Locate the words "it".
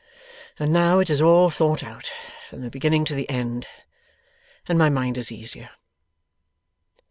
0.97-1.11